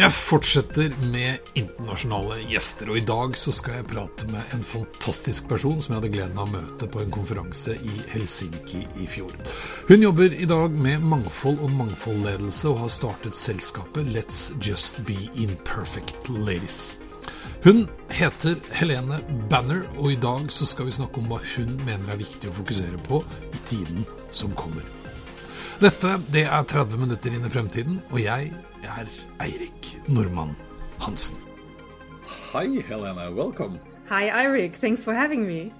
[0.00, 5.50] Jeg fortsetter med internasjonale gjester, og i dag så skal jeg prate med en fantastisk
[5.50, 9.34] person som jeg hadde gleden av å møte på en konferanse i Helsinki i fjor.
[9.90, 15.18] Hun jobber i dag med mangfold og mangfoldledelse og har startet selskapet Let's Just Be
[15.36, 16.94] Imperfect Ladies.
[17.66, 19.20] Hun heter Helene
[19.52, 22.56] Banner, og i dag så skal vi snakke om hva hun mener er viktig å
[22.62, 23.20] fokusere på
[23.52, 24.88] i tiden som kommer.
[25.80, 28.50] Dette det er 30 minutter inn i fremtiden, og jeg
[28.84, 29.06] er
[29.40, 30.50] Eirik Normann
[31.00, 31.38] Hansen.
[32.52, 33.30] Hi, Helena.
[33.32, 33.80] Welcome.
[34.10, 34.76] Hi, Eirik.
[34.76, 35.72] Thanks for having me.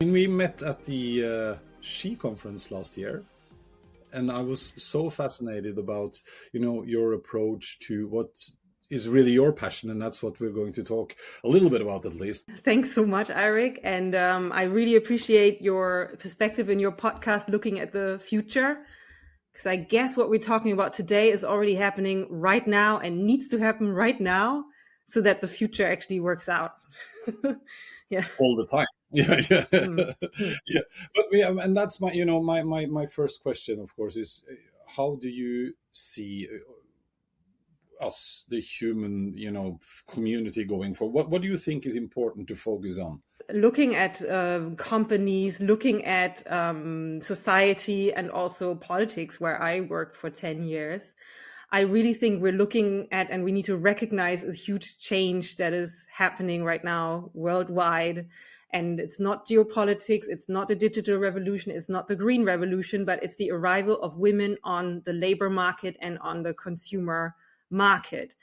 [0.00, 3.24] We met at the uh, She conference last year,
[4.12, 6.22] and I was so fascinated about,
[6.52, 8.30] you know, your approach to what
[8.90, 12.06] is really your passion, and that's what we're going to talk a little bit about
[12.06, 12.46] at least.
[12.62, 17.80] Thanks so much, Eirik, and um, I really appreciate your perspective in your podcast, looking
[17.80, 18.86] at the future
[19.56, 23.48] because I guess what we're talking about today is already happening right now and needs
[23.48, 24.66] to happen right now
[25.06, 26.72] so that the future actually works out.
[28.10, 28.26] yeah.
[28.38, 28.86] All the time.
[29.12, 30.14] Yeah, yeah, mm.
[30.66, 30.80] yeah.
[31.14, 34.44] But yeah, and that's my, you know, my my my first question, of course, is
[34.50, 34.54] uh,
[34.96, 41.08] how do you see uh, us, the human, you know, community going for?
[41.08, 43.22] What what do you think is important to focus on?
[43.52, 50.30] Looking at uh, companies, looking at um, society and also politics, where I worked for
[50.30, 51.14] 10 years,
[51.70, 55.72] I really think we're looking at and we need to recognize a huge change that
[55.72, 58.28] is happening right now worldwide.
[58.72, 63.22] And it's not geopolitics, it's not the digital revolution, it's not the green revolution, but
[63.22, 67.34] it's the arrival of women on the labor market and on the consumer
[67.70, 68.34] market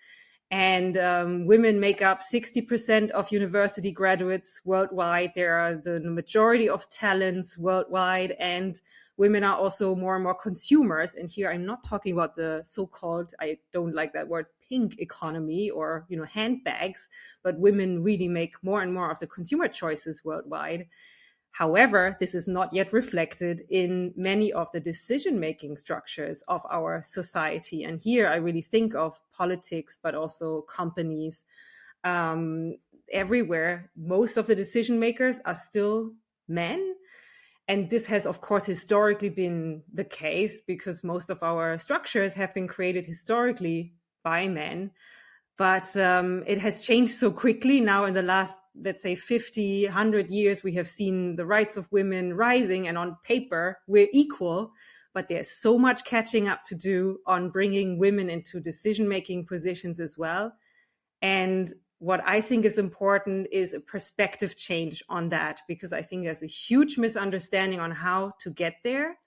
[0.53, 5.31] and um, women make up 60% of university graduates worldwide.
[5.33, 8.79] They are the majority of talents worldwide, and
[9.17, 11.15] women are also more and more consumers.
[11.15, 15.71] And here I'm not talking about the so-called, I don't like that word, pink economy
[15.71, 17.09] or you know handbags,
[17.41, 20.85] but women really make more and more of the consumer choices worldwide.
[21.53, 27.03] However, this is not yet reflected in many of the decision making structures of our
[27.03, 27.83] society.
[27.83, 31.43] And here I really think of politics, but also companies.
[32.03, 32.77] Um,
[33.11, 36.13] everywhere, most of the decision makers are still
[36.47, 36.95] men.
[37.67, 42.51] And this has, of course, historically been the case because most of our structures have
[42.55, 43.93] been created historically
[44.23, 44.89] by men.
[45.57, 50.31] But um, it has changed so quickly now in the last let's say 50 100
[50.31, 54.71] years we have seen the rights of women rising and on paper we're equal
[55.13, 59.99] but there's so much catching up to do on bringing women into decision making positions
[59.99, 60.53] as well.
[61.21, 66.25] And what i think is important is a perspective change on that because i think
[66.25, 69.17] there's a huge misunderstanding on how to get there.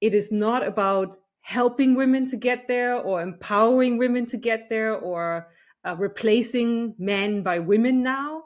[0.00, 4.94] It is not about helping women to get there or empowering women to get there
[4.96, 5.48] or
[5.84, 8.42] uh, replacing men by women now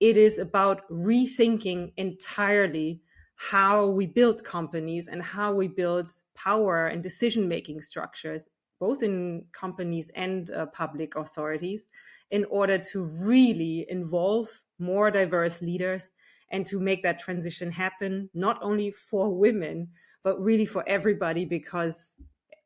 [0.00, 3.00] it is about rethinking entirely
[3.34, 8.44] how we build companies and how we build power and decision making structures,
[8.78, 11.86] both in companies and uh, public authorities,
[12.30, 14.48] in order to really involve
[14.78, 16.10] more diverse leaders
[16.50, 19.88] and to make that transition happen, not only for women,
[20.22, 22.12] but really for everybody, because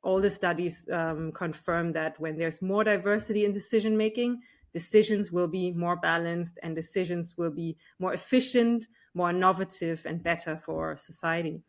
[0.03, 4.41] all the studies um, confirm that when there's more diversity in decision making,
[4.73, 10.57] decisions will be more balanced and decisions will be more efficient, more innovative, and better
[10.57, 11.63] for society.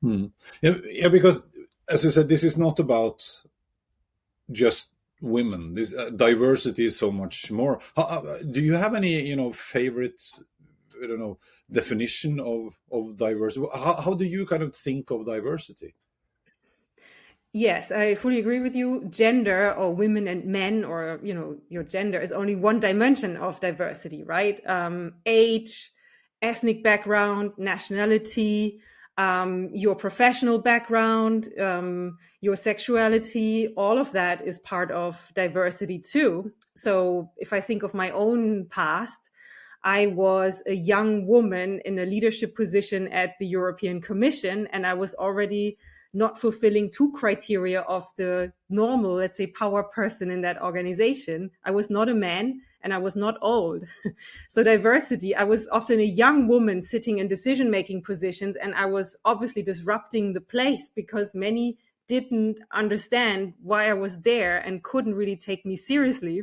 [0.00, 0.26] Hmm.
[0.62, 1.42] Yeah, yeah, because
[1.88, 3.26] as you said, this is not about
[4.50, 4.90] just
[5.20, 5.74] women.
[5.74, 7.80] This uh, diversity is so much more.
[7.96, 10.22] How, uh, do you have any, you know, favorite,
[11.02, 11.38] I don't know
[11.72, 13.66] definition of of diversity.
[13.72, 15.94] How, how do you kind of think of diversity?
[17.52, 19.06] Yes, I fully agree with you.
[19.10, 23.58] Gender or women and men or, you know, your gender is only one dimension of
[23.58, 24.64] diversity, right?
[24.68, 25.90] Um, age,
[26.42, 28.80] ethnic background, nationality,
[29.18, 36.52] um, your professional background, um, your sexuality, all of that is part of diversity too.
[36.76, 39.30] So if I think of my own past,
[39.82, 44.94] I was a young woman in a leadership position at the European Commission and I
[44.94, 45.78] was already
[46.12, 51.50] not fulfilling two criteria of the normal, let's say, power person in that organization.
[51.64, 53.84] I was not a man and I was not old.
[54.48, 58.86] so diversity, I was often a young woman sitting in decision making positions and I
[58.86, 61.78] was obviously disrupting the place because many
[62.08, 66.42] didn't understand why I was there and couldn't really take me seriously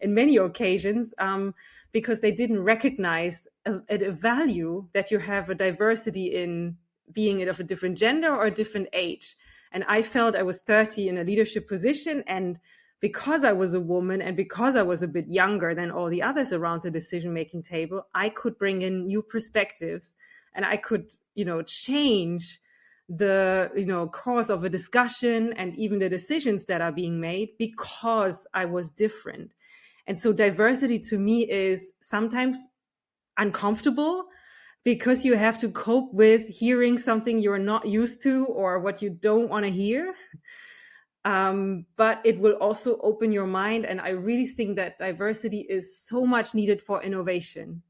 [0.00, 1.54] in many occasions um,
[1.92, 6.76] because they didn't recognize a, a value that you have a diversity in
[7.12, 9.36] being it of a different gender or a different age.
[9.72, 12.58] And I felt I was 30 in a leadership position and
[13.00, 16.22] because I was a woman and because I was a bit younger than all the
[16.22, 20.14] others around the decision making table, I could bring in new perspectives
[20.54, 22.60] and I could, you know, change
[23.08, 27.48] the you know course of a discussion and even the decisions that are being made
[27.58, 29.52] because i was different
[30.06, 32.68] and so diversity to me is sometimes
[33.38, 34.24] uncomfortable
[34.88, 39.10] because you have to cope with hearing something you're not used to or what you
[39.10, 40.14] don't want to hear.
[41.24, 45.84] Um, but it will also open your mind and i really think that diversity is
[45.98, 47.82] so much needed for innovation.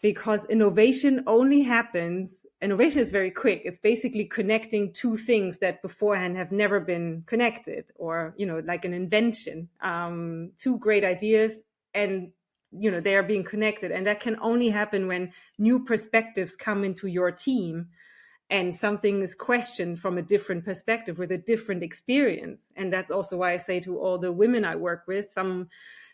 [0.00, 3.62] Because innovation only happens innovation is very quick.
[3.64, 8.84] It's basically connecting two things that beforehand have never been connected or you know like
[8.84, 9.68] an invention.
[9.82, 11.60] Um, two great ideas
[11.92, 12.30] and
[12.72, 16.84] you know they are being connected and that can only happen when new perspectives come
[16.84, 17.88] into your team
[18.50, 23.38] and something is questioned from a different perspective with a different experience and that's also
[23.38, 25.68] why i say to all the women i work with some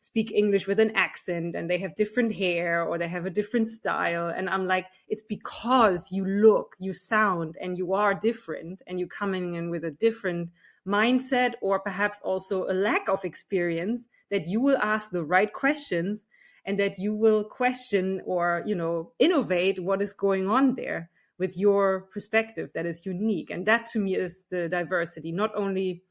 [0.05, 3.67] speak English with an accent and they have different hair or they have a different
[3.67, 4.29] style.
[4.29, 9.09] And I'm like, it's because you look, you sound, and you are different and you're
[9.09, 10.50] coming in with a different
[10.87, 16.27] mindset or perhaps also a lack of experience that you will ask the right questions
[16.66, 21.56] and that you will question or, you know, innovate what is going on there with
[21.56, 23.50] your perspective that is unique.
[23.50, 26.02] And that to me is the diversity, not only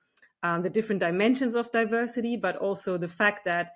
[0.43, 3.75] um, the different dimensions of diversity, but also the fact that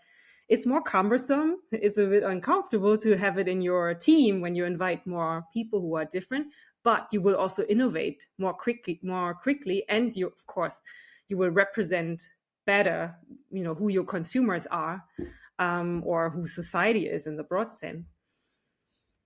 [0.50, 1.58] it's more cumbersome.
[1.72, 5.82] It's a bit uncomfortable to have it in your team when you invite more people
[5.82, 6.48] who are different,
[6.84, 9.84] but you will also innovate more quickly, more quickly.
[9.90, 10.80] And you, of course,
[11.28, 12.22] you will represent
[12.66, 13.16] better,
[13.52, 15.04] you know, who your consumers are,
[15.60, 18.06] um, or who society is in the broad sense.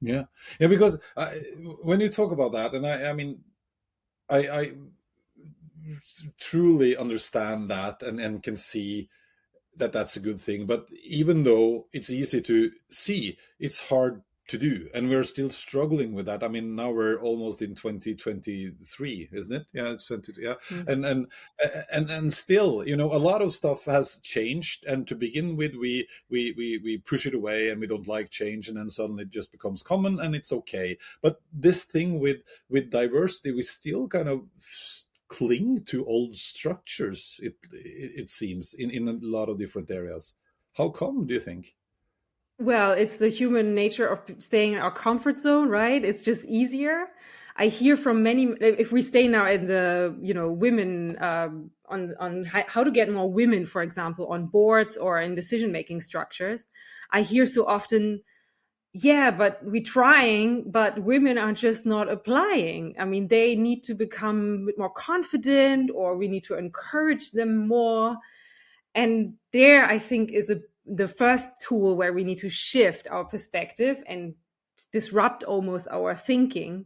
[0.01, 0.23] Yeah.
[0.59, 0.67] Yeah.
[0.67, 1.27] Because I,
[1.83, 3.41] when you talk about that, and I, I mean,
[4.29, 4.71] I, I
[6.39, 9.09] truly understand that and, and can see
[9.77, 10.65] that that's a good thing.
[10.65, 16.13] But even though it's easy to see, it's hard to do, and we're still struggling
[16.13, 16.43] with that.
[16.43, 19.65] I mean, now we're almost in 2023, isn't it?
[19.73, 20.33] Yeah, it's 20.
[20.37, 20.89] Yeah, mm-hmm.
[20.89, 21.27] and and
[21.93, 24.85] and and still, you know, a lot of stuff has changed.
[24.85, 28.29] And to begin with, we we we we push it away, and we don't like
[28.29, 30.97] change, and then suddenly it just becomes common, and it's okay.
[31.21, 32.37] But this thing with
[32.69, 34.41] with diversity, we still kind of
[35.29, 40.33] cling to old structures it it seems in in a lot of different areas
[40.73, 41.73] how come do you think
[42.61, 47.07] well it's the human nature of staying in our comfort zone right it's just easier
[47.57, 52.13] i hear from many if we stay now in the you know women um, on
[52.19, 56.63] on how to get more women for example on boards or in decision making structures
[57.11, 58.21] i hear so often
[58.93, 62.95] yeah, but we're trying, but women are just not applying.
[62.99, 68.17] I mean, they need to become more confident or we need to encourage them more.
[68.93, 70.59] And there, I think, is a,
[70.93, 74.33] the first tool where we need to shift our perspective and
[74.91, 76.85] disrupt almost our thinking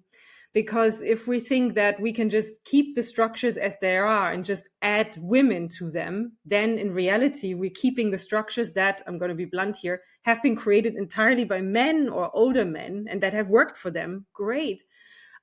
[0.55, 4.45] because if we think that we can just keep the structures as they are and
[4.45, 9.29] just add women to them, then in reality, we're keeping the structures that, I'm going
[9.29, 13.33] to be blunt here, have been created entirely by men or older men and that
[13.33, 14.27] have worked for them.
[14.31, 14.81] Great.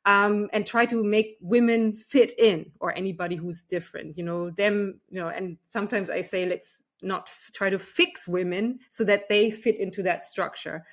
[0.06, 4.98] Um, and try to make women fit in or anybody who's different, you know, them,
[5.10, 9.28] you know, and sometimes I say, let's not f- try to fix women so that
[9.28, 10.84] they fit into that structure.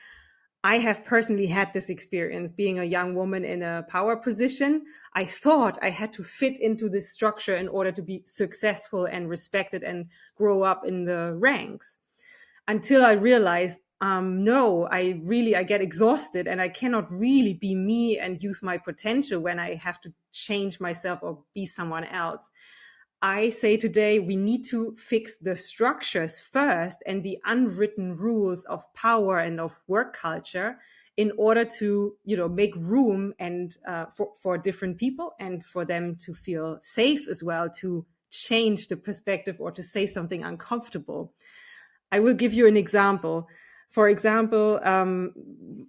[0.64, 4.84] I have personally had this experience being a young woman in a power position.
[5.14, 9.30] I thought I had to fit into this structure in order to be successful and
[9.30, 11.98] respected and grow up in the ranks
[12.68, 17.74] until I realized, um, no, I really, I get exhausted and I cannot really be
[17.74, 22.50] me and use my potential when I have to change myself or be someone else.
[23.22, 28.92] I say today we need to fix the structures first and the unwritten rules of
[28.94, 30.78] power and of work culture
[31.18, 35.84] in order to you know make room and uh, for, for different people and for
[35.84, 41.34] them to feel safe as well to change the perspective or to say something uncomfortable.
[42.12, 43.50] I will give you an example
[43.90, 45.34] for example, um,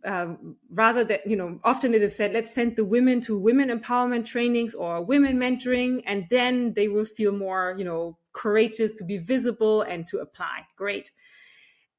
[0.05, 0.35] uh,
[0.71, 4.25] rather that, you know, often it is said, let's send the women to women empowerment
[4.25, 9.19] trainings or women mentoring, and then they will feel more, you know, courageous to be
[9.19, 10.65] visible and to apply.
[10.77, 11.11] Great.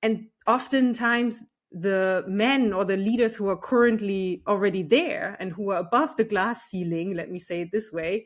[0.02, 5.78] And oftentimes, the men or the leaders who are currently already there and who are
[5.78, 8.26] above the glass ceiling, let me say it this way,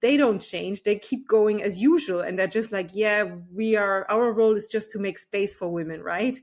[0.00, 0.82] they don't change.
[0.82, 2.20] They keep going as usual.
[2.20, 5.68] And they're just like, yeah, we are, our role is just to make space for
[5.68, 6.38] women, right?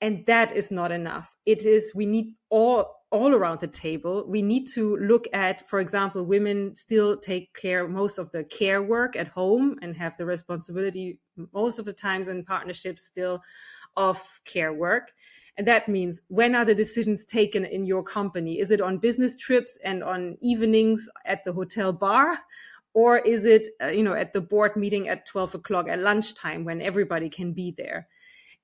[0.00, 1.34] And that is not enough.
[1.44, 4.24] It is we need all all around the table.
[4.28, 8.82] We need to look at for example women still take care most of the care
[8.82, 11.18] work at home and have the responsibility
[11.52, 13.42] most of the times in partnerships still
[13.96, 15.12] of care work.
[15.56, 18.60] And that means when are the decisions taken in your company?
[18.60, 22.38] Is it on business trips and on evenings at the hotel bar?
[22.94, 26.64] Or is it uh, you know at the board meeting at 12 o'clock at lunchtime
[26.64, 28.06] when everybody can be there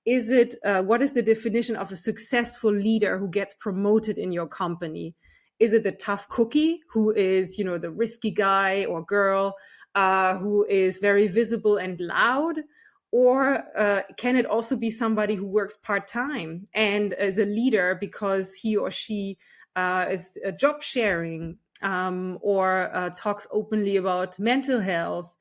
[0.04, 4.32] is it uh, what is the definition of a successful leader who gets promoted in
[4.32, 5.14] your company?
[5.58, 9.54] Is it the tough cookie who is you know the risky guy or girl
[9.94, 12.56] uh, who is very visible and loud?
[13.12, 18.54] Or uh, can it also be somebody who works part-time and is a leader because
[18.54, 19.38] he or she
[19.76, 25.33] uh, is a job sharing um, or uh, talks openly about mental health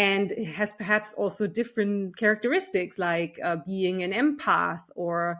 [0.00, 5.38] and has perhaps also different characteristics like uh, being an empath or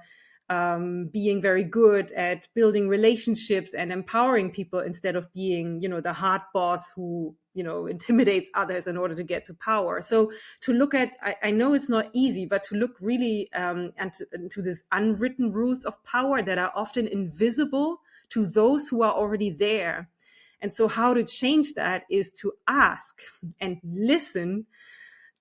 [0.51, 6.03] um, being very good at building relationships and empowering people instead of being you know
[6.03, 10.03] the hard boss who you know intimidates others in order to get to power.
[10.03, 13.93] So to look at i, I know it's not easy but to look really um,
[13.97, 18.03] and to, to these unwritten rules of power that are often invisible
[18.35, 20.11] to those who are already there
[20.63, 23.21] and so, how to change that is to ask
[23.61, 24.67] and listen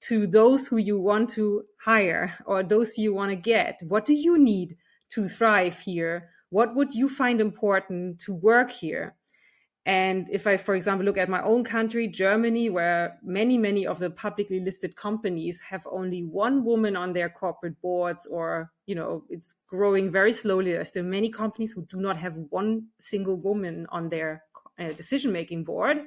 [0.02, 3.80] to those who you want to hire or those you want to get.
[3.86, 4.78] What do you need
[5.12, 6.30] to thrive here?
[6.50, 9.16] What would you find important to work here?
[9.86, 13.98] And if I, for example, look at my own country, Germany, where many, many of
[13.98, 19.24] the publicly listed companies have only one woman on their corporate boards, or, you know,
[19.30, 20.74] it's growing very slowly.
[20.74, 24.44] There's still many companies who do not have one single woman on their
[24.94, 26.00] decision making board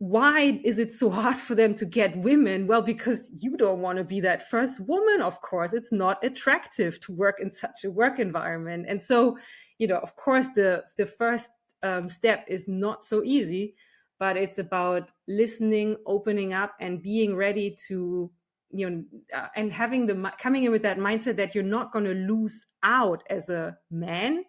[0.00, 2.66] why is it so hard for them to get women?
[2.66, 5.72] Well, because you don't want to be that first woman, of course.
[5.72, 8.86] It's not attractive to work in such a work environment.
[8.88, 9.38] And so,
[9.78, 11.50] you know, of course, the, the first
[11.82, 13.74] um, step is not so easy,
[14.18, 18.30] but it's about listening, opening up, and being ready to,
[18.70, 19.04] you know,
[19.36, 22.64] uh, and having the coming in with that mindset that you're not going to lose
[22.82, 24.44] out as a man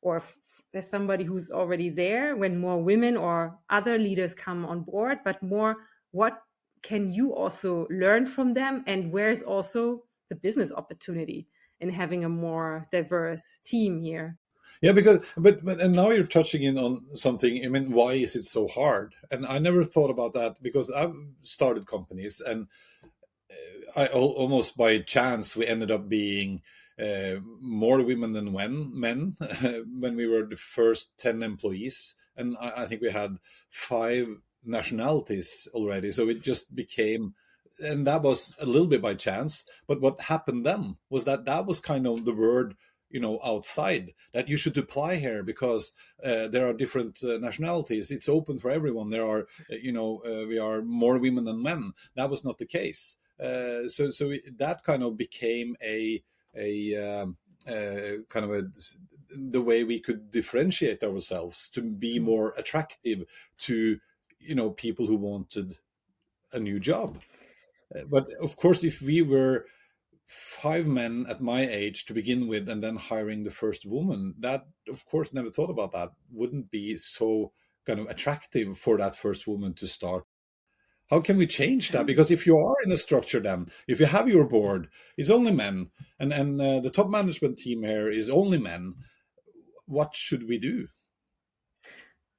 [0.00, 0.22] or
[0.72, 5.42] there's somebody who's already there when more women or other leaders come on board but
[5.42, 5.76] more
[6.12, 6.42] what
[6.82, 11.48] can you also learn from them and where's also the business opportunity
[11.80, 14.38] in having a more diverse team here?
[14.80, 17.64] Yeah because but, but and now you're touching in on something.
[17.64, 19.14] I mean why is it so hard?
[19.30, 22.68] And i never thought about that because i've started companies and
[23.50, 26.62] uh, i almost by chance we ended up being
[27.00, 29.36] uh, more women than when men.
[30.00, 33.38] When we were the first 10 employees and I, I, think we had
[33.70, 34.28] five
[34.64, 37.34] nationalities already so it just became
[37.78, 41.66] and that was a little bit by chance but what happened then was that that
[41.66, 42.74] was kind of the word
[43.10, 45.92] you know outside that you should apply here because
[46.24, 48.10] uh, there are different uh, nationalities.
[48.10, 49.10] It's open for everyone.
[49.10, 51.92] There are uh, you know uh, we are more women than men.
[52.16, 53.16] That was not the case.
[53.40, 56.22] Uh, so so that kind of became a
[56.58, 57.36] a um,
[57.68, 58.64] uh, kind of a
[59.30, 62.22] the way we could differentiate ourselves to be mm.
[62.22, 63.24] more attractive
[63.58, 63.98] to
[64.38, 65.76] you know people who wanted
[66.52, 67.18] a new job
[67.94, 69.66] uh, but of course if we were
[70.26, 74.66] five men at my age to begin with and then hiring the first woman that
[74.88, 77.52] of course never thought about that wouldn't be so
[77.86, 80.24] kind of attractive for that first woman to start
[81.08, 82.06] how can we change that?
[82.06, 85.52] Because if you are in a structure, then if you have your board, it's only
[85.52, 88.94] men, and and uh, the top management team here is only men.
[89.86, 90.88] What should we do?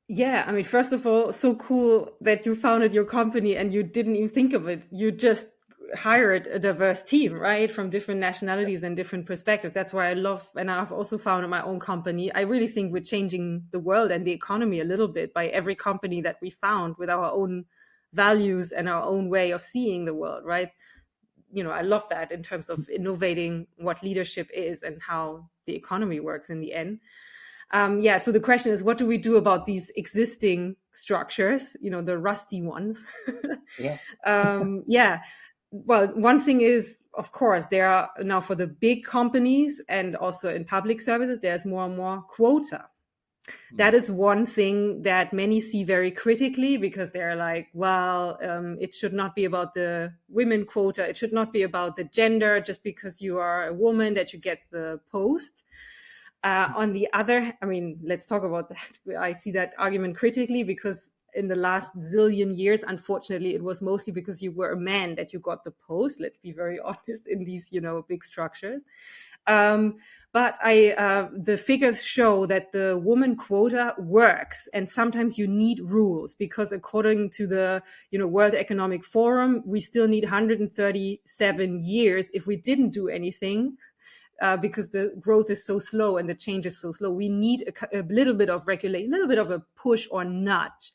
[0.09, 3.83] Yeah, I mean, first of all, so cool that you founded your company and you
[3.83, 4.85] didn't even think of it.
[4.89, 5.47] You just
[5.95, 9.73] hired a diverse team, right, from different nationalities and different perspectives.
[9.73, 12.31] That's why I love, and I've also founded my own company.
[12.31, 15.75] I really think we're changing the world and the economy a little bit by every
[15.75, 17.65] company that we found with our own
[18.13, 20.69] values and our own way of seeing the world, right?
[21.51, 25.75] You know, I love that in terms of innovating what leadership is and how the
[25.75, 26.99] economy works in the end.
[27.71, 31.75] Um, yeah, so the question is, what do we do about these existing structures?
[31.81, 33.01] You know, the rusty ones.
[33.79, 33.97] yeah.
[34.25, 35.21] um, yeah.
[35.71, 40.53] Well, one thing is, of course, there are now for the big companies and also
[40.53, 42.85] in public services, there's more and more quota
[43.73, 48.93] that is one thing that many see very critically because they're like, well, um, it
[48.93, 51.07] should not be about the women quota.
[51.07, 54.39] It should not be about the gender just because you are a woman that you
[54.39, 55.63] get the post.
[56.43, 58.69] Uh, on the other, I mean, let's talk about
[59.05, 59.17] that.
[59.17, 62.83] I see that argument critically because in the last zillion years.
[62.83, 66.19] Unfortunately, it was mostly because you were a man that you got the post.
[66.19, 68.81] Let's be very honest in these, you know, big structures.
[69.47, 69.95] Um,
[70.33, 75.79] but I, uh, the figures show that the woman quota works, and sometimes you need
[75.79, 82.29] rules because, according to the you know World Economic Forum, we still need 137 years
[82.33, 83.77] if we didn't do anything.
[84.39, 87.63] Uh, because the growth is so slow and the change is so slow, we need
[87.91, 90.93] a, a little bit of regulation, a little bit of a push or nudge.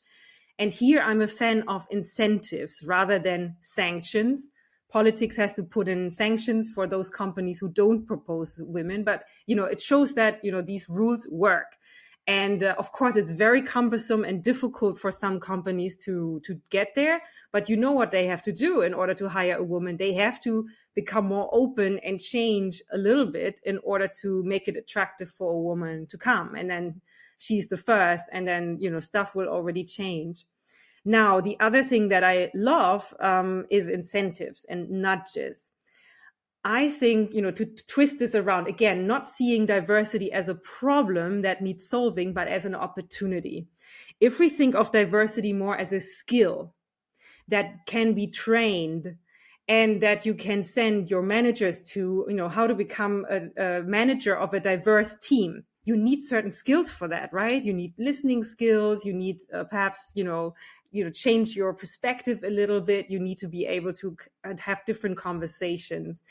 [0.57, 4.47] And here I'm a fan of incentives rather than sanctions
[4.93, 9.03] politics has to put in sanctions for those companies who don't propose women.
[9.03, 11.71] But you know it shows that you know these rules work.
[12.27, 16.89] And uh, of course it's very cumbersome and difficult for some companies to to get
[16.95, 17.21] there.
[17.51, 19.97] But you know what they have to do in order to hire a woman.
[19.97, 24.67] They have to become more open and change a little bit in order to make
[24.67, 26.53] it attractive for a woman to come.
[26.53, 27.01] And then
[27.39, 30.45] she's the first and then you know stuff will already change
[31.05, 35.71] now, the other thing that I love um, is incentives and nudges.
[36.63, 41.41] I think, you know, to, twist this around again, not seeing diversity as a problem
[41.41, 43.67] that needs solving, but as an opportunity.
[44.21, 46.73] If we think of diversity more as a skill
[47.49, 49.17] that can be trained
[49.67, 53.83] and that you can send your managers to, you know, how to become a, a
[53.83, 57.61] manager of a diverse team, you need certain skills for that, right?
[57.61, 59.03] You need listening skills.
[59.03, 60.55] You need uh, perhaps, you know,
[60.93, 63.09] you know change your perspective a little bit.
[63.09, 66.23] You need to be able to uh, have different conversations.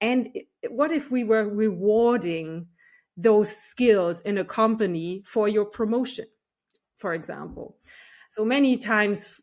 [0.00, 0.28] And
[0.68, 2.66] what if we were rewarding
[3.16, 6.26] those skills in a company for your promotion
[6.98, 7.76] for example?
[8.30, 9.42] So many times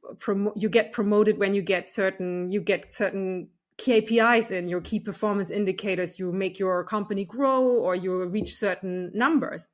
[0.56, 5.52] you get promoted when you get certain you get certain KPIs in your key performance
[5.52, 9.68] indicators you make your company grow or you reach certain numbers.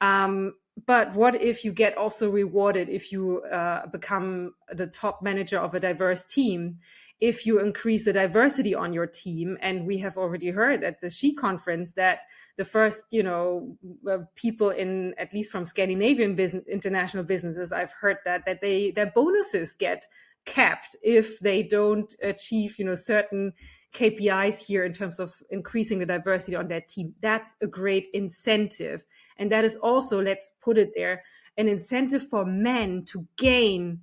[0.00, 0.54] Um,
[0.86, 5.74] but what if you get also rewarded if you uh, become the top manager of
[5.74, 6.78] a diverse team?
[7.20, 11.10] If you increase the diversity on your team and we have already heard at the
[11.10, 12.20] she conference that
[12.56, 13.76] the first you know
[14.08, 18.92] uh, people in at least from scandinavian business international businesses i've heard that that they
[18.92, 20.04] their bonuses get
[20.44, 23.52] capped if they don't achieve you know certain
[23.92, 27.14] KPIs here in terms of increasing the diversity on that team.
[27.20, 29.04] That's a great incentive.
[29.38, 31.22] And that is also, let's put it there,
[31.56, 34.00] an incentive for men to gain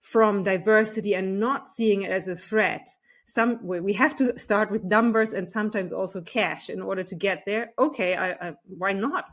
[0.00, 2.88] from diversity and not seeing it as a threat.
[3.26, 7.42] Some we have to start with numbers and sometimes also cash in order to get
[7.44, 7.72] there.
[7.78, 9.30] Okay, I, I, why not?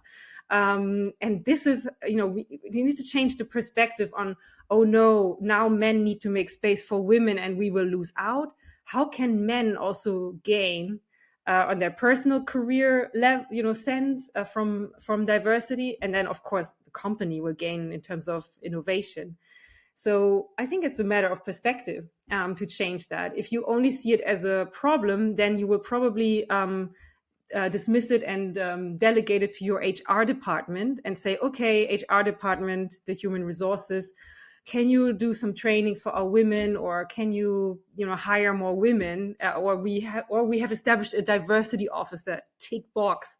[0.50, 4.36] Um, and this is, you know, we, we need to change the perspective on,
[4.70, 8.54] oh no, now men need to make space for women and we will lose out
[8.86, 11.00] how can men also gain
[11.48, 16.28] uh, on their personal career level, you know, sense uh, from from diversity, and then
[16.28, 19.38] of course the company will gain in terms of innovation.
[19.96, 23.38] So I think it's a matter of perspective um, to change that.
[23.38, 26.92] If you only see it as a problem, then you will probably um,
[27.56, 32.24] uh, dismiss it and um, delegate it to your HR department and say, okay, HR
[32.24, 34.12] department, the human resources,
[34.66, 38.76] can you do some trainings for our women or can you you know hire more
[38.76, 39.36] women?
[39.44, 43.38] Uh, or we have or we have established a diversity officer tick box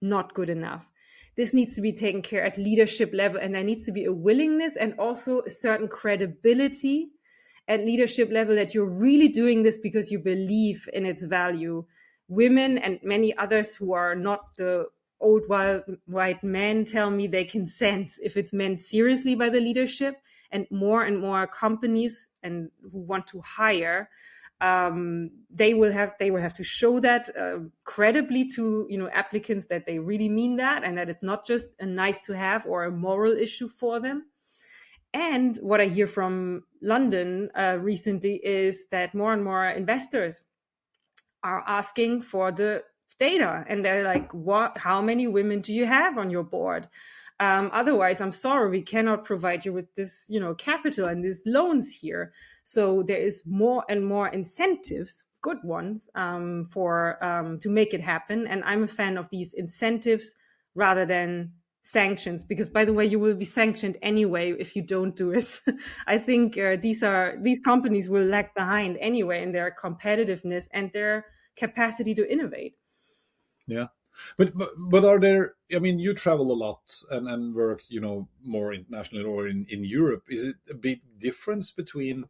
[0.00, 0.90] not good enough.
[1.36, 4.12] This needs to be taken care at leadership level and there needs to be a
[4.12, 7.08] willingness and also a certain credibility
[7.68, 11.84] at leadership level that you're really doing this because you believe in its value.
[12.28, 14.86] Women and many others who are not the
[15.20, 20.16] old white men tell me they can sense if it's meant seriously by the leadership
[20.52, 24.08] and more and more companies and who want to hire
[24.60, 29.08] um, they will have they will have to show that uh, credibly to you know
[29.10, 32.64] applicants that they really mean that and that it's not just a nice to have
[32.66, 34.26] or a moral issue for them.
[35.12, 40.42] And what i hear from london uh, recently is that more and more investors
[41.42, 42.82] are asking for the
[43.18, 46.88] data and they're like what how many women do you have on your board
[47.38, 51.42] um, otherwise, I'm sorry, we cannot provide you with this, you know, capital and these
[51.44, 52.32] loans here.
[52.64, 58.00] So there is more and more incentives, good ones, um, for um, to make it
[58.00, 58.46] happen.
[58.46, 60.34] And I'm a fan of these incentives
[60.74, 65.14] rather than sanctions because by the way you will be sanctioned anyway if you don't
[65.14, 65.60] do it
[66.08, 70.90] i think uh, these are these companies will lag behind anyway in their competitiveness and
[70.92, 72.74] their capacity to innovate
[73.68, 73.86] yeah
[74.36, 75.54] but, but but are there?
[75.74, 79.66] I mean, you travel a lot and, and work, you know, more internationally or in,
[79.68, 80.24] in Europe.
[80.28, 82.24] Is it a big difference between,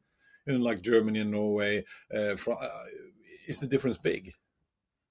[0.47, 1.85] you know, like Germany and Norway?
[2.15, 2.69] Uh, from, uh,
[3.47, 4.33] is the difference big?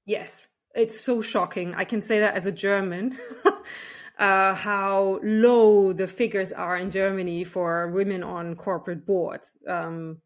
[0.05, 1.73] Yes, it's so shocking.
[1.75, 3.17] I can say that as a German.
[4.19, 9.51] uh, how low the figures are in Germany for women on corporate boards.
[9.67, 10.21] Um,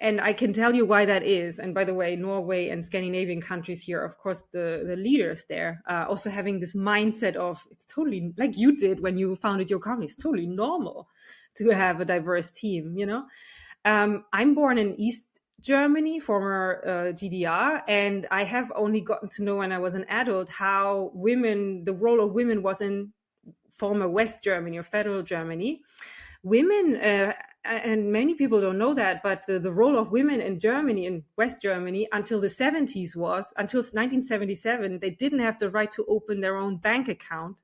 [0.00, 1.58] and I can tell you why that is.
[1.58, 5.82] And by the way, Norway and Scandinavian countries here, of course, the, the leaders there,
[5.88, 9.80] uh, also having this mindset of it's totally like you did when you founded your
[9.80, 10.06] company.
[10.06, 11.08] It's totally normal
[11.56, 13.24] to have a diverse team, you know?
[13.84, 15.26] Um, I'm born in East
[15.60, 20.04] Germany, former uh, GDR, and I have only gotten to know when I was an
[20.08, 23.12] adult how women, the role of women was in
[23.70, 25.82] former West Germany or federal Germany.
[26.42, 27.32] Women uh,
[27.66, 31.24] and many people don't know that, but the, the, role of women in Germany, in
[31.36, 36.40] West Germany, until the 70s was, until 1977, they didn't have the right to open
[36.40, 37.56] their own bank account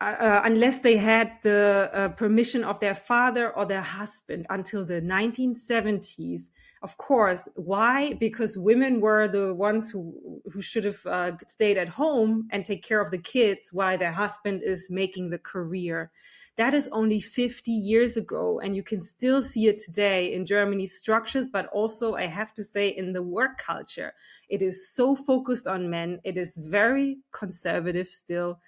[0.00, 4.84] uh, uh, unless they had the uh, permission of their father or their husband until
[4.84, 6.48] the 1970s.
[6.82, 8.12] Of course, why?
[8.12, 12.84] Because women were the ones who, who should have uh, stayed at home and take
[12.84, 16.10] care of the kids while their husband is making the career
[16.56, 18.60] that is only 50 years ago.
[18.60, 22.64] And you can still see it today in Germany's structures, but also, I have to
[22.64, 24.14] say, in the work culture.
[24.48, 26.18] It is so focused on men.
[26.24, 28.60] It is very conservative still.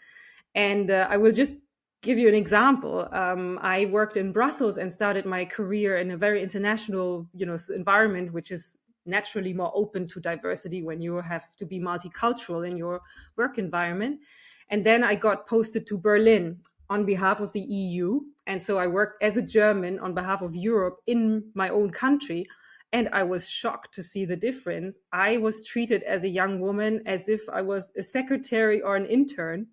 [0.55, 1.55] And uh, I will just
[2.03, 3.09] give you an example.
[3.11, 7.57] Um, I worked in Brussels and started my career in a very international, you know,
[7.75, 12.77] environment, which is naturally more open to diversity when you have to be multicultural in
[12.77, 13.01] your
[13.37, 14.21] work environment.
[14.69, 16.59] And then I got posted to Berlin
[16.91, 18.21] on behalf of the EU.
[18.47, 22.45] And so I worked as a German on behalf of Europe in my own country.
[22.93, 24.99] And I was shocked to see the difference.
[25.13, 29.05] I was treated as a young woman as if I was a secretary or an
[29.05, 29.67] intern,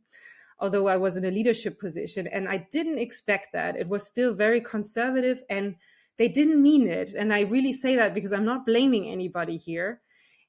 [0.59, 2.27] although I was in a leadership position.
[2.27, 3.77] And I didn't expect that.
[3.77, 5.75] It was still very conservative and
[6.17, 7.13] they didn't mean it.
[7.13, 10.01] And I really say that because I'm not blaming anybody here.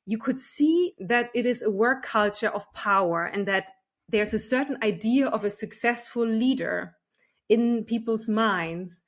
[0.05, 3.71] You could see that it is a work culture of power and that
[4.09, 6.95] there's a certain idea of a successful leader
[7.49, 9.03] in people's minds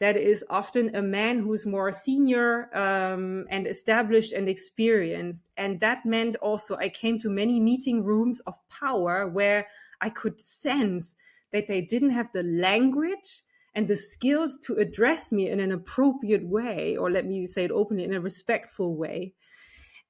[0.00, 5.48] that is often a man who's more senior um, and established and experienced.
[5.56, 9.68] And that meant also I came to many meeting rooms of power where
[10.00, 11.14] I could sense
[11.52, 13.42] that they didn't have the language
[13.74, 17.70] and the skills to address me in an appropriate way, or let me say it
[17.70, 19.34] openly, in a respectful way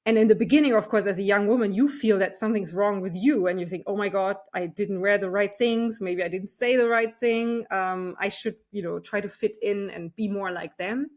[0.05, 3.01] and in the beginning of course as a young woman you feel that something's wrong
[3.01, 6.01] with you and you think oh my god i didn't wear the right things.
[6.01, 7.65] Maybe i didn't say the right thing.
[7.71, 11.11] Um, i should you know try to fit in and be more like them.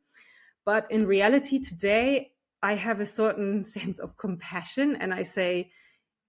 [0.66, 5.72] But in reality today i have a certain sense of compassion and i say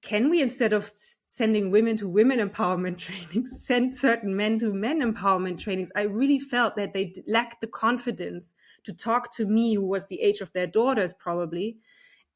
[0.02, 0.90] can we instead of
[1.26, 5.90] sending women to women empowerment trainings send certain men to men empowerment trainings?
[5.96, 10.20] I really felt that they lacked the confidence to talk to me who was the
[10.20, 11.78] age of their daughters probably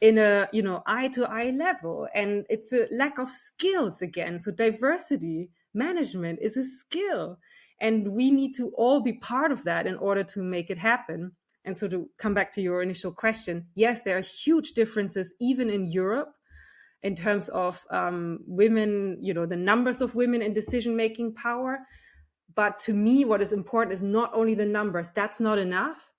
[0.00, 2.08] in a you know eye to eye level.
[2.14, 4.38] And it's a lack of skills again.
[4.38, 7.38] So diversity management is a skill.
[7.80, 11.32] And we need to all be part of that in order to make it happen.
[11.64, 15.68] And so to come back to your initial question yes there are huge differences even
[15.68, 16.32] in europe
[17.02, 21.80] in terms of um, women you know the numbers of women in decision making power.
[22.54, 25.10] But to me what is important is not only the numbers.
[25.14, 26.09] That's not enough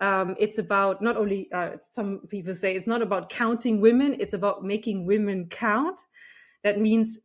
[0.00, 4.34] um, it's about not only uh, some people say it's not about counting women it's
[4.34, 6.00] about making women count.
[6.62, 7.18] That means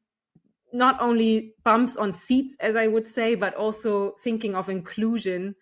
[0.72, 5.56] not only bumps on seats as i would say but also thinking of inclusion.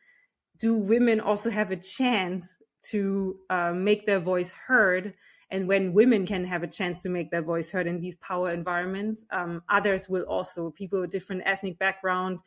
[0.60, 2.56] Do women also have a chance
[2.90, 5.14] to uh, make their voice heard?
[5.50, 8.52] And when women can have a chance to make their voice heard in these power
[8.52, 10.72] environments um, others will also.
[10.72, 12.40] People with different ethnic background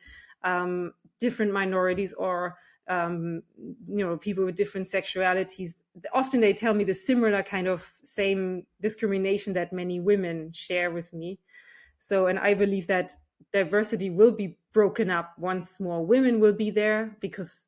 [0.43, 2.57] um, different minorities or
[2.91, 3.43] um,
[3.87, 5.75] you know people with different sexualities
[6.13, 11.13] often they tell me the similar kind of same discrimination that many women share with
[11.13, 11.39] me.
[11.99, 13.15] So and i believe that
[13.53, 17.67] diversity will be broken up once more women will be there because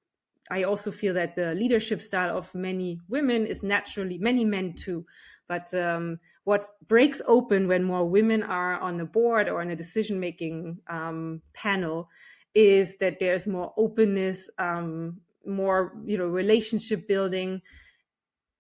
[0.50, 5.06] i also feel that the leadership style of many women is naturally many men too.
[5.48, 9.76] But um, what breaks open when more women are on the board or in a
[9.76, 12.10] decision making um, panel
[12.56, 17.62] is that there's more openness, um, more you know relationship building,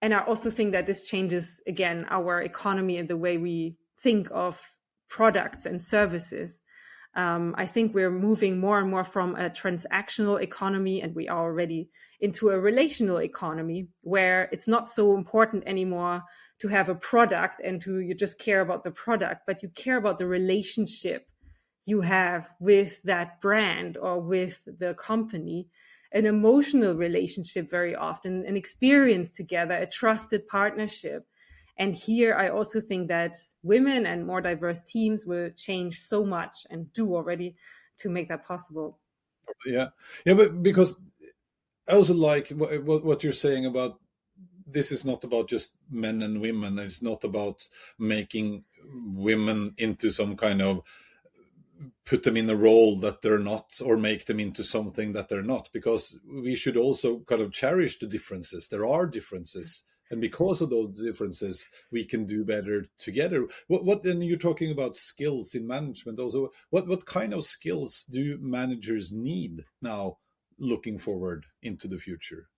[0.01, 4.29] and I also think that this changes again our economy and the way we think
[4.32, 4.62] of
[5.08, 6.60] products and services.
[7.15, 11.43] Um, I think we're moving more and more from a transactional economy, and we are
[11.43, 16.23] already into a relational economy where it's not so important anymore
[16.60, 19.97] to have a product and to you just care about the product, but you care
[19.97, 21.27] about the relationship
[21.86, 25.67] you have with that brand or with the company
[26.12, 31.28] an emotional relationship very often an experience together a trusted partnership
[31.78, 36.67] And here I also think that women and more diverse teams will change so much
[36.69, 37.56] and do already
[37.98, 39.00] to make that possible.
[39.65, 39.89] Yeah.
[40.26, 40.98] Yeah, but because
[41.88, 44.00] I also like what, what you're saying about
[44.67, 46.80] this is not about just men and women.
[46.80, 47.67] It's not about
[48.00, 50.84] making women into some kind of
[52.05, 55.41] put them in a role that they're not or make them into something that they're
[55.41, 58.67] not because we should also kind of cherish the differences.
[58.67, 59.83] There are differences.
[60.12, 63.47] And because of those differences we can do better together.
[63.67, 66.49] What what then you're talking about skills in management also.
[66.69, 70.17] What what kind of skills do managers need now
[70.59, 72.49] looking forward into the future?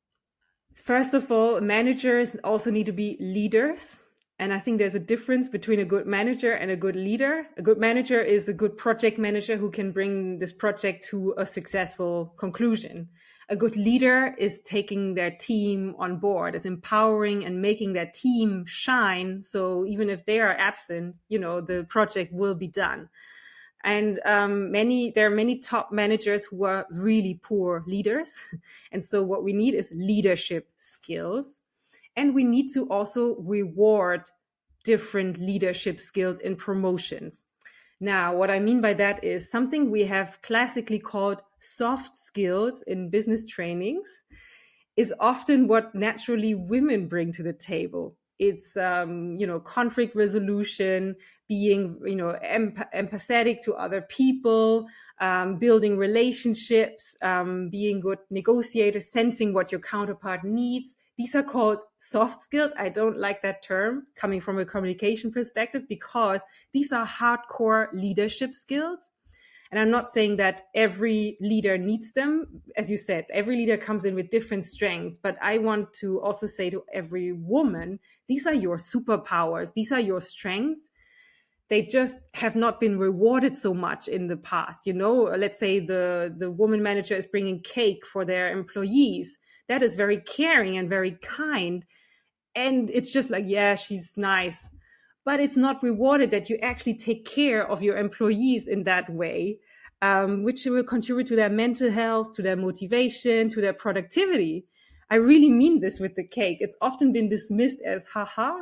[0.73, 3.99] First of all managers also need to be leaders
[4.37, 7.47] and I think there's a difference between a good manager and a good leader.
[7.57, 11.45] A good manager is a good project manager who can bring this project to a
[11.45, 13.07] successful conclusion.
[13.47, 18.65] A good leader is taking their team on board, is empowering and making their team
[18.65, 19.41] shine.
[19.41, 23.07] So even if they are absent, you know, the project will be done.
[23.85, 28.33] And um, many, there are many top managers who are really poor leaders.
[28.91, 31.61] and so what we need is leadership skills
[32.15, 34.23] and we need to also reward
[34.83, 37.45] different leadership skills in promotions.
[37.99, 43.09] Now, what I mean by that is something we have classically called soft skills in
[43.09, 44.09] business trainings
[44.95, 48.15] is often what naturally women bring to the table.
[48.37, 51.15] It's, um, you know, conflict resolution,
[51.47, 54.87] being, you know, emp- empathetic to other people,
[55.21, 61.79] um, building relationships, um, being good negotiators, sensing what your counterpart needs these are called
[61.97, 62.71] soft skills.
[62.77, 66.41] I don't like that term coming from a communication perspective because
[66.73, 69.11] these are hardcore leadership skills.
[69.71, 72.61] And I'm not saying that every leader needs them.
[72.77, 75.17] As you said, every leader comes in with different strengths.
[75.17, 79.73] But I want to also say to every woman, these are your superpowers.
[79.73, 80.89] These are your strengths.
[81.69, 84.85] They just have not been rewarded so much in the past.
[84.85, 89.83] You know, let's say the, the woman manager is bringing cake for their employees that
[89.83, 91.85] is very caring and very kind.
[92.55, 94.69] And it's just like, yeah, she's nice.
[95.25, 99.57] But it's not rewarded that you actually take care of your employees in that way,
[100.01, 104.65] um, which will contribute to their mental health, to their motivation, to their productivity.
[105.09, 106.57] I really mean this with the cake.
[106.61, 108.53] It's often been dismissed as haha.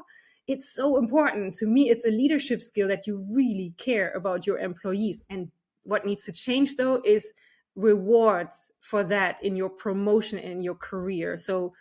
[0.47, 1.55] It's so important.
[1.55, 5.21] To me, it's a leadership skill that you really care about your employees.
[5.29, 5.51] And
[5.83, 7.33] what needs to change though is
[7.75, 11.37] rewards for that in your promotion and your career.
[11.37, 11.73] So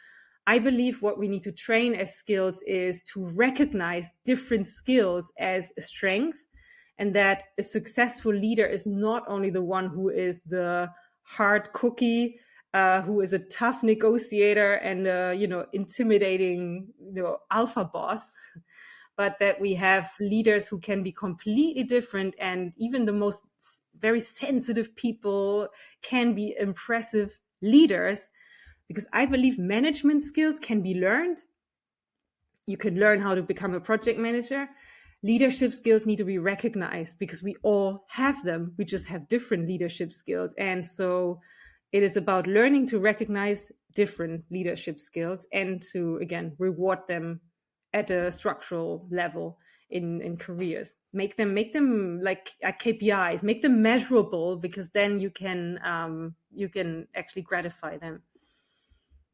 [0.46, 5.72] I believe what we need to train as skills is to recognize different skills as
[5.78, 6.38] a strength
[6.98, 10.90] and that a successful leader is not only the one who is the
[11.22, 12.38] hard cookie
[12.74, 18.32] uh, who is a tough negotiator and uh, you know intimidating you know alpha boss
[19.16, 23.44] but that we have leaders who can be completely different and even the most
[24.02, 25.68] very sensitive people
[26.02, 28.28] can be impressive leaders
[28.88, 31.38] because I believe management skills can be learned.
[32.66, 34.68] You can learn how to become a project manager.
[35.22, 38.74] Leadership skills need to be recognized because we all have them.
[38.76, 40.52] We just have different leadership skills.
[40.58, 41.40] And so
[41.92, 47.40] it is about learning to recognize different leadership skills and to, again, reward them
[47.94, 49.58] at a structural level
[49.92, 50.96] in in careers.
[51.12, 56.34] Make them make them like uh, kpis make them measurable because then you can um,
[56.52, 58.22] you can actually gratify them.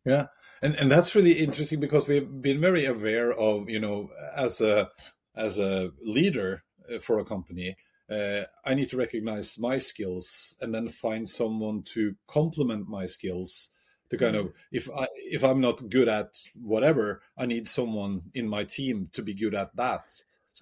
[0.05, 0.27] Yeah.
[0.61, 4.91] And and that's really interesting because we've been very aware of you know as a
[5.37, 7.77] as a leader uh, for a company
[8.11, 13.71] uh, i need to recognize my skills and then find someone to complement my skills
[14.11, 14.77] to kind of mm-hmm.
[14.77, 19.23] if i if i'm not good at whatever i need someone in my team to
[19.23, 20.03] be good at that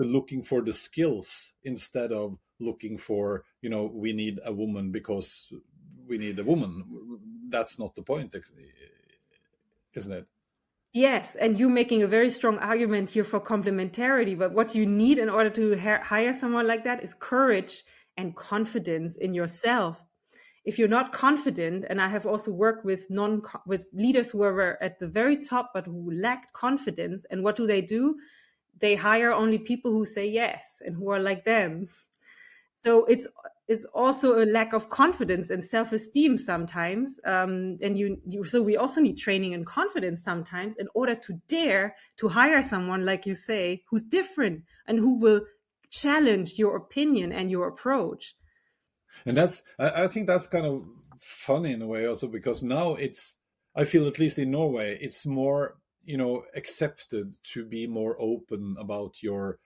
[0.05, 5.53] looking for the skills instead of looking for you know we need a woman because
[6.07, 6.85] we need a woman.
[7.49, 8.35] That's not the point
[9.95, 10.27] isn't it?
[10.93, 15.19] Yes and you making a very strong argument here for complementarity but what you need
[15.19, 17.85] in order to hire someone like that is courage
[18.17, 19.99] and confidence in yourself.
[20.65, 24.79] If you're not confident and i have also worked with non with leaders who were
[24.83, 28.17] at the very top but who lacked confidence and what do they do
[28.81, 31.89] they hire only people who say yes and who are like them.
[32.85, 33.27] So it's
[33.69, 38.77] it's also a lack of confidence and self-esteem sometimes um, and you, you so we
[38.77, 43.35] also need training and confidence sometimes in order to dare to hire someone like you
[43.35, 45.41] say who's different and who will
[45.91, 48.37] challenge your opinion and your approach.
[49.25, 50.85] And that's I, I think that's kind of
[51.19, 53.35] funny in a way also because now it's
[53.75, 58.77] i feel at least in norway it's more you know accepted to be more open
[58.79, 59.59] about your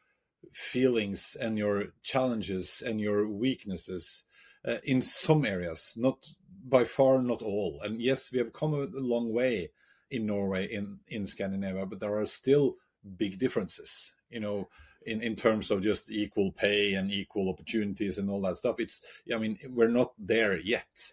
[0.52, 4.24] feelings and your challenges and your weaknesses
[4.64, 6.26] uh, in some areas not
[6.66, 7.80] by far not all.
[7.82, 9.70] And yes we have come a long way
[10.10, 12.76] in norway in in scandinavia but there are still
[13.16, 14.68] big differences you know
[15.06, 18.76] in in terms of just equal pay and equal opportunities and all that stuff.
[18.78, 21.12] It's i mean we're not there yet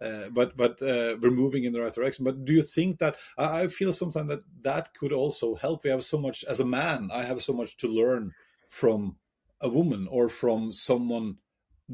[0.00, 2.24] uh, but but uh, we're moving in the right direction.
[2.24, 5.84] But do you think that I, I feel sometimes that that could also help?
[5.84, 7.10] We have so much as a man.
[7.12, 8.32] I have so much to learn
[8.68, 9.16] from
[9.60, 11.36] a woman or from someone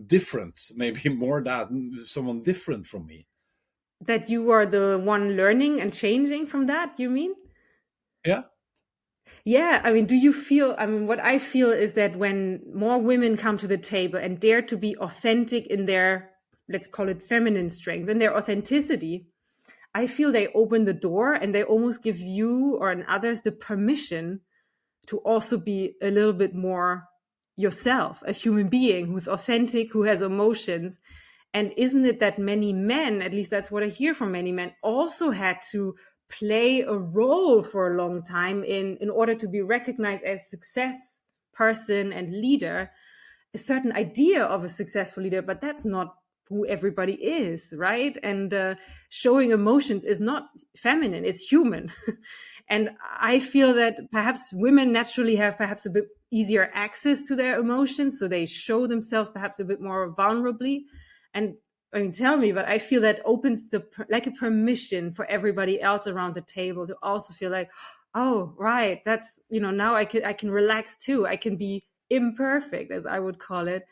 [0.07, 1.69] different, maybe more that
[2.07, 3.29] someone different from me.
[4.01, 6.99] That you are the one learning and changing from that.
[6.99, 7.35] You mean?
[8.27, 8.43] Yeah.
[9.45, 10.75] Yeah, I mean, do you feel?
[10.77, 14.39] I mean, what I feel is that when more women come to the table and
[14.39, 16.32] dare to be authentic in their
[16.69, 19.27] let's call it feminine strength and their authenticity,
[19.95, 23.53] I feel they open the door and they almost give you or and others the
[23.53, 24.41] permission
[25.09, 27.05] to also be a little bit more
[27.57, 30.99] yourself, a human being who's authentic, who has emotions.
[31.53, 34.73] And isn't it that many men, at least that's what I hear from many men,
[34.83, 35.95] also had to
[36.31, 40.97] play a role for a long time in, in order to be recognized as success
[41.53, 42.91] person and leader,
[43.53, 46.15] a certain idea of a successful leader, but that's not
[46.53, 48.17] who everybody is, right?
[48.23, 48.75] And uh,
[49.09, 51.91] showing emotions is not feminine, it's human.
[52.69, 57.59] and I feel that perhaps women naturally have perhaps a bit easier access to their
[57.59, 60.83] emotions, so they show themselves perhaps a bit more vulnerably.
[61.35, 61.55] And
[61.95, 65.81] I mean, tell me, but I feel that opens the like a permission for everybody
[65.81, 67.71] else around the table to also feel like,
[68.15, 71.27] oh, right, that's you know now I can I can relax too.
[71.27, 73.85] I can be imperfect, as I would call it,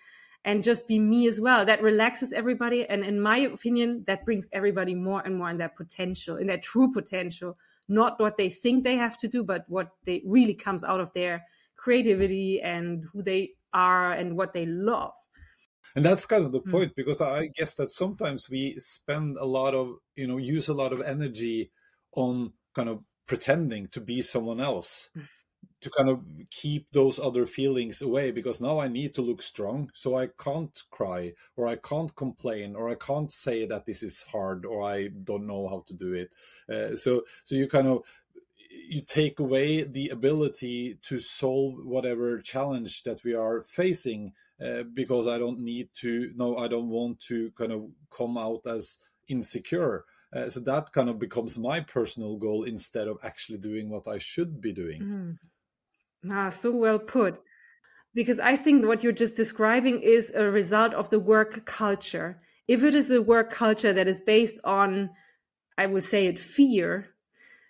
[0.44, 1.66] and just be me as well.
[1.66, 2.86] That relaxes everybody.
[2.86, 6.58] And in my opinion, that brings everybody more and more in their potential, in their
[6.58, 10.82] true potential, not what they think they have to do, but what they really comes
[10.84, 11.44] out of their
[11.76, 15.12] creativity and who they are and what they love.
[15.96, 16.70] And that's kind of the mm.
[16.70, 20.74] point, because I guess that sometimes we spend a lot of, you know, use a
[20.74, 21.72] lot of energy
[22.12, 25.10] on kind of pretending to be someone else.
[25.82, 29.90] To kind of keep those other feelings away because now I need to look strong.
[29.94, 34.22] So I can't cry or I can't complain or I can't say that this is
[34.22, 36.30] hard or I don't know how to do it.
[36.70, 38.02] Uh, so so you kind of
[38.70, 44.32] you take away the ability to solve whatever challenge that we are facing
[44.64, 48.66] uh, because I don't need to no I don't want to kind of come out
[48.66, 50.04] as insecure.
[50.32, 54.18] Uh, so that kind of becomes my personal goal instead of actually doing what I
[54.18, 55.02] should be doing.
[55.02, 55.38] Mm.
[56.28, 57.40] Ah, so well put.
[58.14, 62.40] Because I think what you're just describing is a result of the work culture.
[62.66, 65.10] If it is a work culture that is based on,
[65.78, 67.10] I would say it, fear,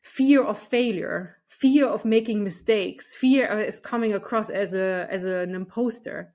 [0.03, 5.55] fear of failure, fear of making mistakes, fear is coming across as a as an
[5.55, 6.33] imposter,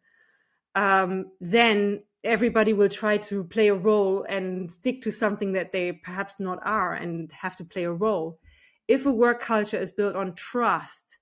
[0.75, 5.91] um, then everybody will try to play a role and stick to something that they
[5.91, 8.39] perhaps not are and have to play a role.
[8.87, 11.17] If a work culture is built on trust,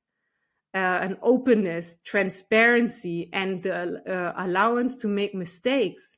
[0.76, 6.18] uh, an openness, transparency, and the uh, allowance to make mistakes,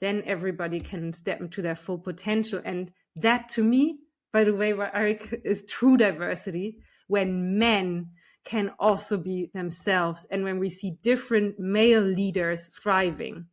[0.00, 2.60] then everybody can step into their full potential.
[2.64, 3.98] And that, to me,
[4.32, 8.10] by the way, Eric is true diversity when men
[8.44, 13.46] can also be themselves, and when we see different male leaders thriving.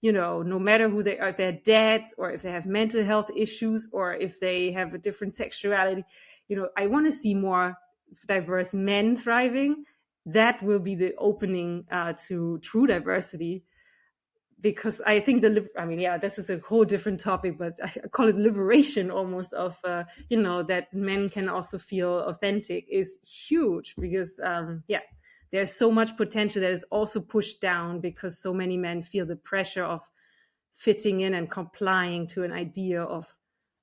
[0.00, 3.02] You know, no matter who they are, if they're dads or if they have mental
[3.02, 6.04] health issues or if they have a different sexuality,
[6.46, 7.76] you know, I want to see more
[8.26, 9.84] diverse men thriving,
[10.26, 13.64] that will be the opening uh, to true diversity.
[14.60, 18.08] Because I think the, I mean, yeah, this is a whole different topic, but I
[18.08, 23.18] call it liberation almost of, uh, you know, that men can also feel authentic is
[23.24, 25.00] huge because, um, yeah,
[25.52, 29.36] there's so much potential that is also pushed down because so many men feel the
[29.36, 30.02] pressure of
[30.74, 33.34] fitting in and complying to an idea of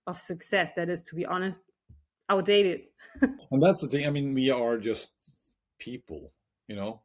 [0.08, 1.60] of success that is to be honest
[2.30, 2.82] outdated
[3.52, 4.06] and that's the thing.
[4.06, 5.14] I mean, we are just
[5.80, 6.32] people,
[6.68, 7.02] you know,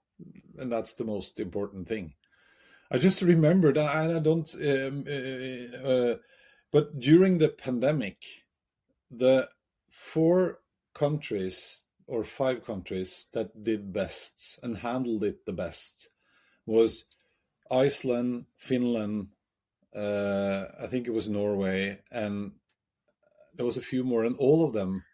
[0.58, 2.14] and that's the most important thing.
[2.90, 6.16] I just remembered, and I don't, um, uh, uh,
[6.72, 8.16] but during the pandemic,
[9.10, 9.48] the
[9.88, 10.60] four
[10.94, 16.08] countries or five countries that did best and handled it the best
[16.66, 17.04] was
[17.70, 19.28] Iceland, Finland,
[19.94, 22.52] uh, I think it was Norway, and
[23.54, 25.04] there was a few more, and all of them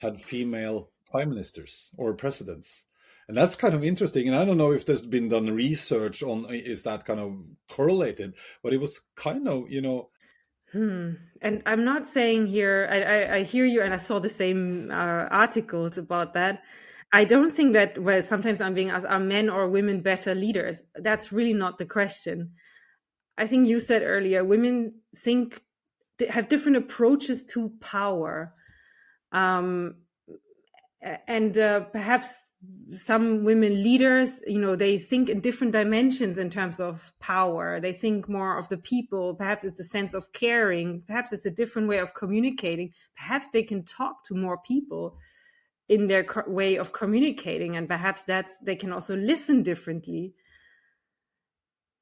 [0.00, 2.84] had female prime ministers or presidents
[3.28, 6.46] and that's kind of interesting and i don't know if there's been done research on
[6.50, 7.32] is that kind of
[7.70, 10.08] correlated but it was kind of you know
[10.72, 11.12] Hmm.
[11.40, 14.90] And I'm not saying here, I, I, I, hear you, and I saw the same
[14.90, 16.62] uh, articles about that.
[17.12, 20.82] I don't think that, well, sometimes I'm being asked, are men or women better leaders?
[20.96, 22.52] That's really not the question.
[23.38, 25.60] I think you said earlier, women think,
[26.28, 28.52] have different approaches to power.
[29.32, 29.96] Um,
[31.26, 32.34] and uh, perhaps
[32.92, 37.80] some women leaders you know they think in different dimensions in terms of power.
[37.80, 39.34] They think more of the people.
[39.34, 41.02] Perhaps it's a sense of caring.
[41.06, 42.92] Perhaps it's a different way of communicating.
[43.16, 45.16] Perhaps they can talk to more people
[45.88, 47.76] in their way of communicating.
[47.76, 50.34] And perhaps that's they can also listen differently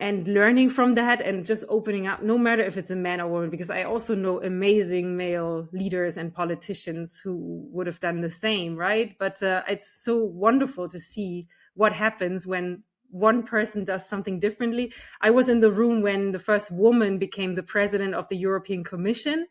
[0.01, 3.29] and learning from that and just opening up no matter if it's a man or
[3.29, 8.31] woman because i also know amazing male leaders and politicians who would have done the
[8.31, 9.17] same right?
[9.19, 14.93] But uh, it's so wonderful to see what happens when one person does something differently.
[15.21, 18.85] I was in the room when the first woman became the president of the european
[18.85, 19.47] commission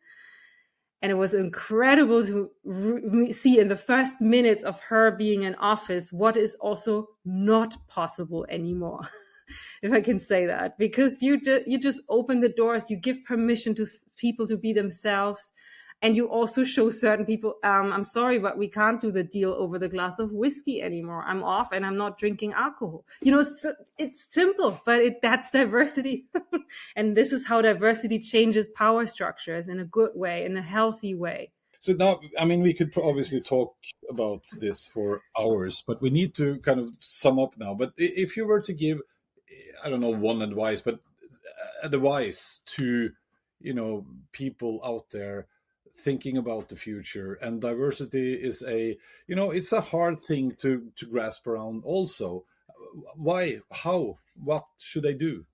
[1.01, 5.55] and it was incredible to re- see in the first minutes of her being in
[5.55, 9.01] office what is also not possible anymore
[9.81, 13.23] if I can say that, because you just you just open the doors, you give
[13.25, 13.85] permission to
[14.17, 15.51] people to be themselves,
[16.03, 19.55] and you also show certain people, um, I'm sorry, but we can't do the deal
[19.57, 21.23] over the glass of whiskey anymore.
[21.25, 23.05] I'm off, and I'm not drinking alcohol.
[23.21, 23.65] You know, it's,
[23.97, 26.25] it's simple, but it, that's diversity,
[26.97, 31.15] and this is how diversity changes power structures in a good way, in a healthy
[31.15, 31.51] way.
[31.79, 33.75] So now, I mean, we could obviously talk
[34.09, 37.73] about this for hours, but we need to kind of sum up now.
[37.73, 38.99] But if you were to give
[39.83, 43.11] I don't know one advice, but uh, advice to
[43.59, 45.47] you know people out there
[45.97, 47.33] thinking about the future.
[47.35, 48.97] And diversity is a
[49.27, 52.45] you know it's a hard thing to to grasp around also.
[53.15, 55.45] Why how what should i do?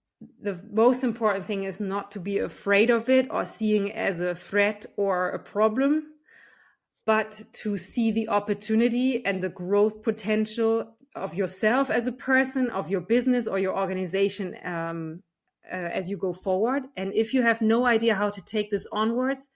[0.42, 4.36] The most important thing is not to be afraid of it or seeing as a
[4.36, 6.04] threat or a problem
[7.10, 12.90] but to see the opportunity and the growth potential of yourself as a person, of
[12.90, 15.24] your business or your organization um,
[15.72, 16.84] uh, as you go forward.
[16.96, 19.48] And if you have no idea how to take this onwards,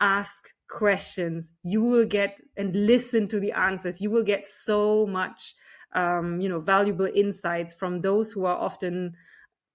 [0.00, 1.50] ask questions.
[1.62, 4.00] You will get and listen to the answers.
[4.00, 5.54] You will get so much,
[5.94, 9.14] um, you know, valuable insights from those who are often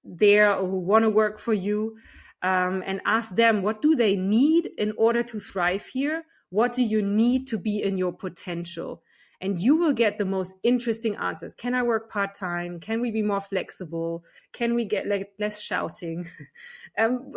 [0.03, 1.97] there or who want to work for you.
[2.41, 6.23] Um, and ask them what do they need in order to thrive here
[6.53, 9.01] what do you need to be in your potential
[9.43, 11.53] and you will get the most interesting answers.
[11.53, 12.79] Can I work part time?
[12.79, 14.23] Can we be more flexible?
[14.53, 16.29] Can we get like less shouting?
[16.97, 17.33] um,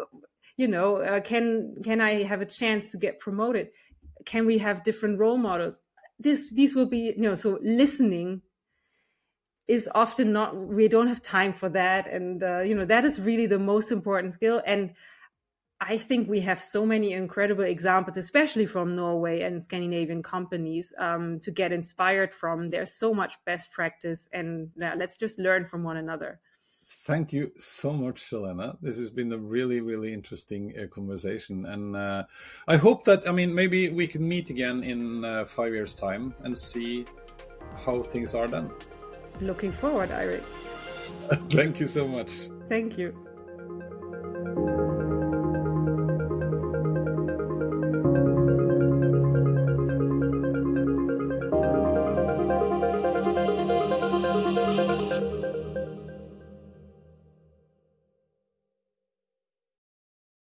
[0.57, 3.70] you know, uh, can can I have a chance to get promoted?
[4.24, 5.74] Can we have different role models?
[6.20, 8.42] This these will be you know so listening
[9.66, 13.20] is often not we don't have time for that and uh, you know that is
[13.20, 14.94] really the most important skill and
[15.81, 21.39] I think we have so many incredible examples, especially from Norway and Scandinavian companies, um,
[21.41, 22.70] to get inspired from.
[22.70, 26.41] There's so much best practice, and yeah, let's just learn from one another.
[27.05, 28.79] Thank you so much, Helena.
[28.81, 32.24] This has been a really, really interesting uh, conversation, and uh,
[32.68, 36.35] I hope that I mean maybe we can meet again in uh, five years' time
[36.45, 37.05] and see
[37.85, 38.70] how things are done.
[39.41, 40.43] Looking forward, Eirik.
[41.51, 42.31] Thank you so much.
[42.68, 43.26] Thank you.